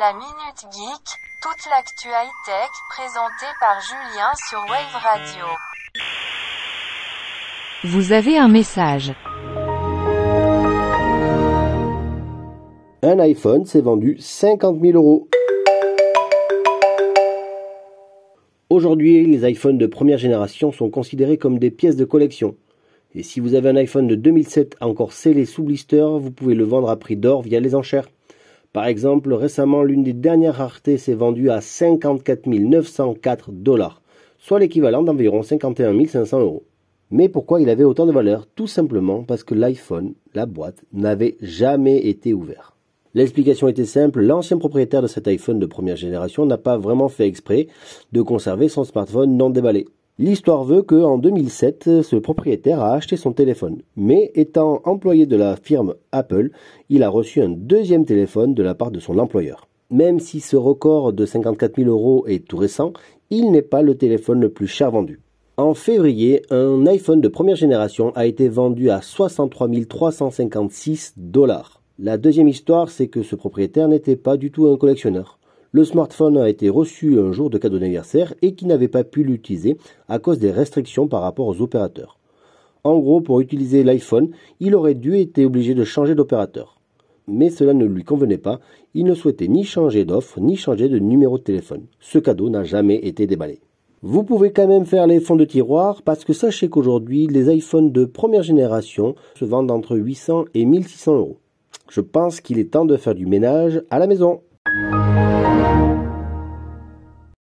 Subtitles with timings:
[0.00, 1.06] La Minute Geek,
[1.40, 5.44] toute l'actu high-tech présentée par Julien sur Wave Radio.
[7.84, 9.12] Vous avez un message.
[13.02, 15.28] Un iPhone s'est vendu 50 000 euros.
[18.70, 22.56] Aujourd'hui, les iPhones de première génération sont considérés comme des pièces de collection.
[23.14, 26.64] Et si vous avez un iPhone de 2007 encore scellé sous blister, vous pouvez le
[26.64, 28.08] vendre à prix d'or via les enchères.
[28.74, 34.02] Par exemple, récemment, l'une des dernières raretés s'est vendue à 54 904 dollars,
[34.36, 36.64] soit l'équivalent d'environ 51 500 euros.
[37.12, 38.48] Mais pourquoi il avait autant de valeur?
[38.48, 42.76] Tout simplement parce que l'iPhone, la boîte, n'avait jamais été ouvert.
[43.14, 47.28] L'explication était simple, l'ancien propriétaire de cet iPhone de première génération n'a pas vraiment fait
[47.28, 47.68] exprès
[48.10, 49.86] de conserver son smartphone non déballé.
[50.16, 55.34] L'histoire veut que en 2007, ce propriétaire a acheté son téléphone, mais étant employé de
[55.34, 56.50] la firme Apple,
[56.88, 59.66] il a reçu un deuxième téléphone de la part de son employeur.
[59.90, 62.92] Même si ce record de 54 000 euros est tout récent,
[63.30, 65.20] il n'est pas le téléphone le plus cher vendu.
[65.56, 71.82] En février, un iPhone de première génération a été vendu à 63 356 dollars.
[71.98, 75.40] La deuxième histoire, c'est que ce propriétaire n'était pas du tout un collectionneur
[75.74, 79.24] le smartphone a été reçu un jour de cadeau d'anniversaire et qui n'avait pas pu
[79.24, 79.76] l'utiliser
[80.08, 82.20] à cause des restrictions par rapport aux opérateurs.
[82.84, 84.30] En gros, pour utiliser l'iPhone,
[84.60, 86.78] il aurait dû être obligé de changer d'opérateur.
[87.26, 88.60] Mais cela ne lui convenait pas,
[88.94, 91.86] il ne souhaitait ni changer d'offre, ni changer de numéro de téléphone.
[91.98, 93.58] Ce cadeau n'a jamais été déballé.
[94.00, 97.90] Vous pouvez quand même faire les fonds de tiroir parce que sachez qu'aujourd'hui, les iPhones
[97.90, 101.38] de première génération se vendent entre 800 et 1600 euros.
[101.90, 104.40] Je pense qu'il est temps de faire du ménage à la maison.